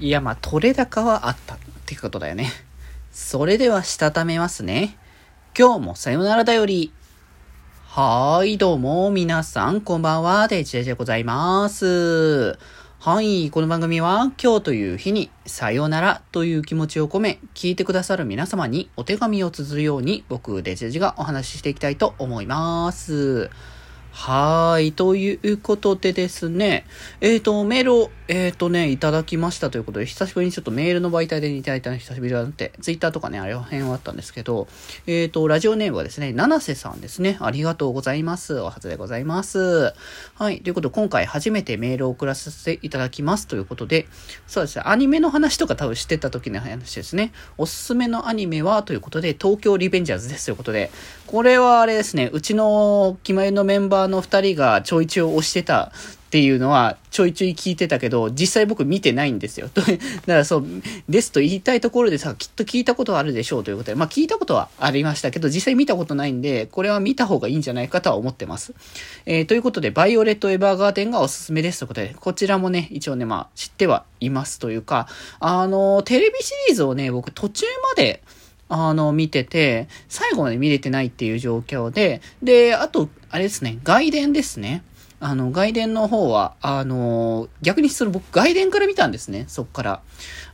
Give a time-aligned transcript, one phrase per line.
[0.00, 2.50] いや、まあ、取れ高はあったってことだよね。
[3.12, 4.96] それでは、したためますね。
[5.56, 6.92] 今日もさよならだより。
[7.86, 12.58] はーい、どうも、皆さん、こんばんは、デジェジでございます。
[12.98, 23.50] はい、この番組は、今日という日に、さよならという気持ちを込め、聞いてくださる皆様にお手紙を綴るように、僕、デジェジがお話ししていきたいと思います。
[24.14, 24.92] はい。
[24.92, 26.86] ということでですね、
[27.20, 34.68] えっ、ー、と、メールを、えっ、ー、とね、いただきましたということで、久しぶりにちょっとメールの媒体でいただいたの久しぶりだなって、ツイッターとかね、あれは辺はあったんですけど、
[35.08, 37.38] えっ、ー、と、ラジオネームはですね、七瀬さんですね。
[37.40, 38.60] ありがとうございます。
[38.60, 39.92] おはずでございます。
[40.36, 40.60] はい。
[40.60, 44.06] ということで、今回初めてメールを送らせていただきますということで、
[44.46, 47.32] そうですね、アニメの話とか多分知ってた時の話ですね。
[47.58, 50.92] おすすめのアニメはということで、東京リベンジャーズですということで、
[51.26, 55.92] これはあれですね、うちの決まりのメンバーの二人がちょいちょい押してた
[56.34, 59.70] っていうのはちょいちょい聞いてたけど、実際僕見てないんですよ。
[59.72, 59.96] だか
[60.26, 60.66] らそう、
[61.08, 68.74] ですと言いたいところでさ、きっと聞いたことはあるでしょうということで、まあ聞いたことはありましたけど、実際見たことないんで、これは見た方がいいんじゃないかとは思ってます。
[69.26, 75.06] えー、ということで、バイオレット・エヴァーガーデンがおすすめですということで、こちらもね、一応ね、まあ知ってはいますというか、
[75.38, 78.24] あの、テレビシリーズをね、僕途中まで、
[78.74, 84.82] あの、見てて、最後まで見れてないっていう状況で、で、あと、あれですね、外伝ですね。
[85.26, 90.02] あの、外伝の方は、あの、逆にその僕、外伝から見たんですね、そっから。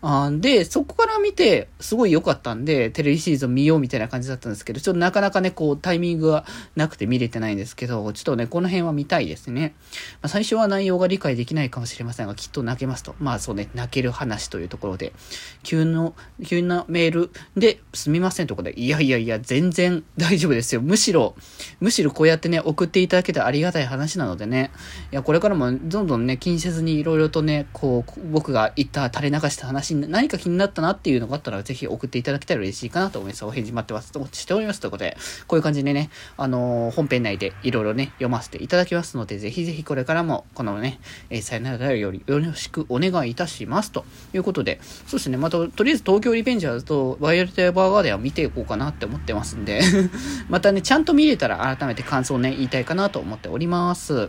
[0.00, 6.44] あで、そこから見て、すごい良かったんで、テレビシリーズを見ようみたいな感じだったんですけど、ちょっとなかなかね、こう、タイミングが
[6.76, 9.74] なくて見れてないんですけど、ちょっとね、この辺は見たいですね。
[10.20, 13.14] まあ、最初は内容が理解できないかもしれませんが、きっと泣けますと。
[13.18, 15.14] まあそうね、泣ける話というところで、
[15.62, 20.82] 急の、急なメールで、すみませんとこで、いやいやいや、全然大丈夫ですよ。
[20.82, 21.34] むしろ、
[21.80, 24.70] むしろこうやってね、送っていただけてありがたい話なのでね、ね
[25.12, 33.44] いや、これからもどんどんね、気にせずにいろいろとね、こう、僕が言った垂れ流した話に何か気になったなっていうのがあったら、ぜひ送っていただけたら嬉しいかなと思います。
[33.44, 34.12] お返事待ってます。
[34.12, 34.80] としております。
[34.80, 43.92] ということで、こういう感じでね、あのー、本編内でいろいろね、読ませていただきますので、ぜひぜひこれからも、このね、えー、さよならだよりよろしくお願いいたします。
[43.92, 44.04] と
[44.34, 49.80] いうことで、そうですね、また、とりあえず東京リベンジャーズとバイオレット・エヴァーガーデンは見ていこうかなって思ってますんで
[50.48, 54.28] またね、ちゃんと見れたら改めて感想をね、言いたいかなと思っております。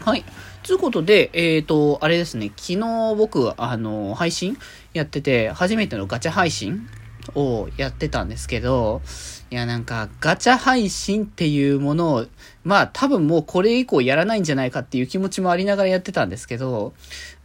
[0.00, 0.24] はい。
[0.62, 4.56] ということで、えっ、ー、と、あれですね、昨日僕、あの、配信
[4.94, 6.88] やってて、初めてのガチャ配信
[7.34, 9.02] をやってたんですけど、
[9.50, 12.26] いや、なんか、ガチャ配信っていうものを、
[12.64, 16.94] まあ、多分もうこれ以降やらないんじゃないかっていう気持ちもありながらやってたんですけど、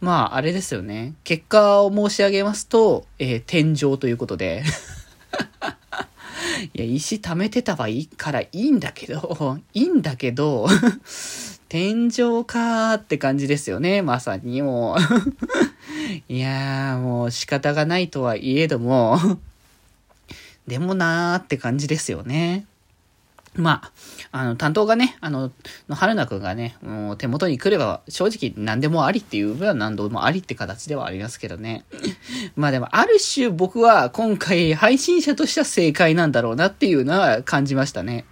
[0.00, 1.14] まあ、あれですよね。
[1.24, 4.64] 結果を申し上げますと、えー、天井ということで。
[6.74, 10.68] いや、石貯めてたはいいからいいんだけど、いいんだけど、
[11.70, 14.98] 天井かーって感じですよね、まさにもう
[16.28, 19.38] いやー、もう仕方がないとはいえども
[20.66, 22.66] でもなーって感じですよね。
[23.54, 23.92] まあ、
[24.32, 25.52] あの、担当がね、あの、
[25.88, 31.84] の春菜くんがね、もう手元に来れば正直何でもありっていう分は何度もありって形ではありますけどね。
[32.56, 38.24] まあでも、ある種僕は今回配信者としては正解なんだろうなっていうのは感じましたね。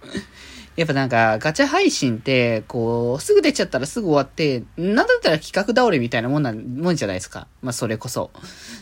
[0.75, 7.47] やっぱなんか、ガチャ配信って、こう、すぐ出ちゃったらすぐ終わって、なんだったら企画倒れみたいなもんなん、もんじゃないですか。
[7.61, 8.31] まあ、それこそ。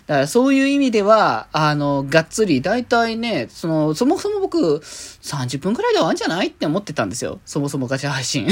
[0.06, 7.40] だからそういう意味では、あの、がっつり、だいたいね、その、そもそも僕、30分くらいで終わんじゃないって思ってたんですよ。
[7.46, 8.48] そもそもガチャ配信。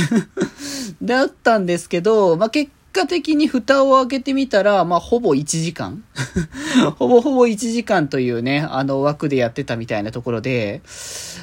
[1.02, 6.04] だったんですけど、まあ、結果的に蓋を開けてみたら、まあ、ほぼ1時間
[6.98, 10.82] ほぼほぼ1時間というね、あの枠でやってたみたいなところで、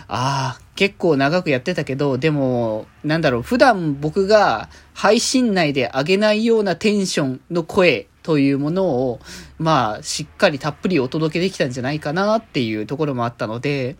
[0.08, 9.20] ああ、結構長くやってたけど、でも、なんだろう、普段僕が配信内で上げないようなテンションの声というものを、
[9.60, 13.94] まあ、しっかりたっぷりお届けできたんじゃないかなっていうところもあったので、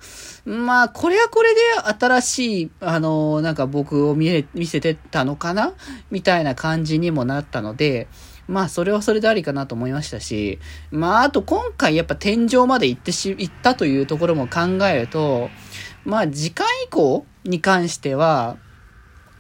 [0.44, 1.60] まあ、これはこれで
[2.00, 5.75] 新しい、あの、なんか僕を見見せてたのかな？
[6.10, 8.09] みたいな感じにもなったので、
[8.49, 10.59] まあ、それはそれでありかなと思いましたし、
[10.91, 15.49] まあ、あと今回やっぱ天井まで行ってし、行ったというところも考えると、
[16.04, 18.56] まあ、次回以降に関しては、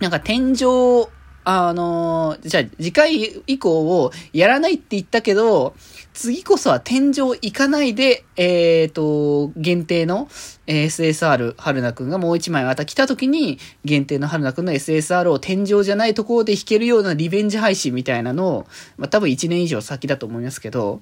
[0.00, 1.08] なんか天井
[1.44, 5.74] あの、じゃあ次回以降をやらないって言ったけど、
[6.12, 10.28] 次こそは天井行かないで、えっ、ー、と、限定の
[10.66, 18.66] SSR 春菜くんがもう一枚また来た時に、限定の春菜くんの SSR を天井じゃないところで弾けるようなリベンジ配信みたいなのを、
[18.96, 21.00] まあ多分1年以上先だと思いますけど、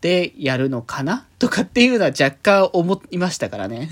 [0.00, 1.26] で、やるのかな？
[1.38, 3.90] とかっていうのは若干思いましたからね。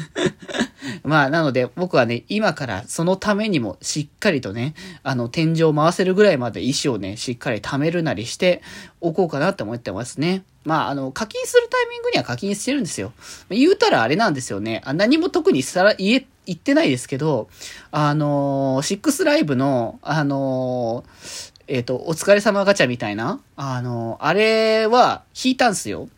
[1.04, 8.62] まあ、なので僕はね、今からそのためにもしっかりとね、あの、天井を回せるぐらいまで石をね、しっかり貯めるなりして
[9.00, 10.44] おこうかなって思ってますね。
[10.64, 13.12] まあ、あの、課金するタイミングには課金してるんですよ。
[13.48, 14.82] 言うたらあれなんですよね。
[14.84, 17.48] あ何も特にさら、言え、言ってないですけど、
[17.90, 26.08] あのー、シックスライブの、あのー、えっ、ー、と、お疲れ様ガチャみたいな、あの、あれは引いたんすよ。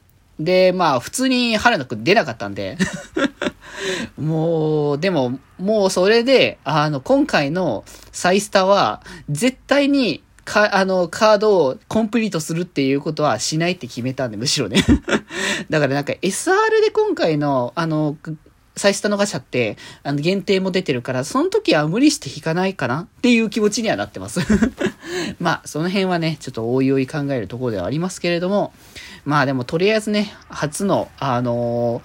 [0.41, 2.79] で、まあ、普通に春菜くん出なかったんで
[4.19, 14.83] もう、でも、もうそれで、あの、今回のサイスタは、絶対に、か、あの、カードをコンプリートするっていうことはしないって決めたんで、むしろね。
[15.71, 18.17] だからなんか SR で今回の、あの、
[18.77, 24.41] サイスタのガチャって、あの、限定も出てるから、その時は無理して引かないかなっていう気持ちにはなってます。
[25.39, 28.73] まあ、その辺はね、ちょっとおいおい考えるところではありますけれども、
[29.25, 32.03] まあでもとりあえずね、初の、あのー、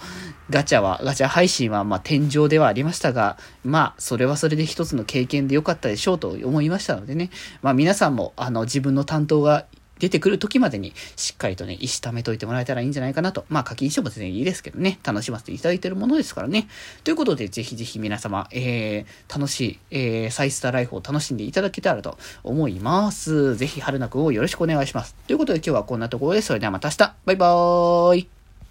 [0.49, 7.29] ガチャは、ガチャ配信は、まあ、天井ではありましたが、まあ、それはそれで一つの経験で良かったでしょうと思いましたのでね、
[7.61, 9.65] まあ、皆さんも、あの、自分の担当が
[9.99, 13.45] 出てくる時までに、しっかりとね、石貯めといてもらえたらいいんじゃないかなと。
[13.49, 16.67] まあ、課金しても全然いいですけどね、楽しませていただいてるものですからね。
[17.03, 23.55] ということで、ぜひぜひ皆様、えー、楽しい、えー、サイスターライフを楽しんでいただけたらと思います。
[23.55, 25.15] ぜひ、春菜くんをよろしくお願いします。
[25.27, 26.41] ということで、今日はこんなところで。
[26.41, 27.15] それではまた明日。
[27.25, 28.37] バイバーイ。